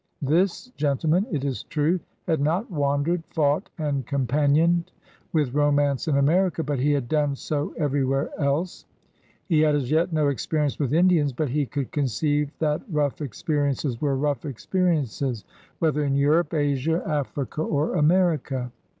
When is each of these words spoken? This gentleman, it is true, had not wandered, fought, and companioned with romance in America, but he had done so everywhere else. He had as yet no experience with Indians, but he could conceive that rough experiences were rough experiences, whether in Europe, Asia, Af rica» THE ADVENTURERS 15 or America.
This 0.23 0.71
gentleman, 0.77 1.27
it 1.31 1.45
is 1.45 1.61
true, 1.61 1.99
had 2.25 2.41
not 2.41 2.71
wandered, 2.71 3.21
fought, 3.29 3.69
and 3.77 4.03
companioned 4.03 4.91
with 5.31 5.53
romance 5.53 6.07
in 6.07 6.17
America, 6.17 6.63
but 6.63 6.79
he 6.79 6.91
had 6.91 7.07
done 7.07 7.35
so 7.35 7.75
everywhere 7.77 8.31
else. 8.39 8.85
He 9.47 9.59
had 9.59 9.75
as 9.75 9.91
yet 9.91 10.11
no 10.11 10.29
experience 10.29 10.79
with 10.79 10.91
Indians, 10.91 11.33
but 11.33 11.49
he 11.49 11.67
could 11.67 11.91
conceive 11.91 12.49
that 12.57 12.81
rough 12.89 13.21
experiences 13.21 14.01
were 14.01 14.15
rough 14.17 14.43
experiences, 14.43 15.45
whether 15.77 16.03
in 16.03 16.15
Europe, 16.15 16.51
Asia, 16.55 17.03
Af 17.05 17.37
rica» 17.37 17.57
THE 17.61 17.67
ADVENTURERS 17.67 17.67
15 17.67 17.75
or 17.75 17.93
America. 17.95 18.71